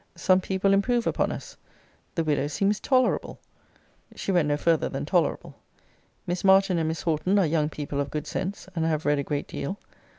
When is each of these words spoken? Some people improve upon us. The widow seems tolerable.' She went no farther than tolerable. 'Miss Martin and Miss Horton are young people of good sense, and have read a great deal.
Some 0.15 0.41
people 0.41 0.73
improve 0.73 1.05
upon 1.05 1.31
us. 1.31 1.55
The 2.15 2.23
widow 2.23 2.47
seems 2.47 2.79
tolerable.' 2.79 3.37
She 4.15 4.31
went 4.31 4.47
no 4.47 4.57
farther 4.57 4.89
than 4.89 5.05
tolerable. 5.05 5.53
'Miss 6.25 6.43
Martin 6.43 6.79
and 6.79 6.87
Miss 6.87 7.03
Horton 7.03 7.37
are 7.37 7.45
young 7.45 7.69
people 7.69 8.01
of 8.01 8.09
good 8.09 8.25
sense, 8.25 8.67
and 8.75 8.83
have 8.83 9.05
read 9.05 9.19
a 9.19 9.23
great 9.23 9.47
deal. 9.47 9.77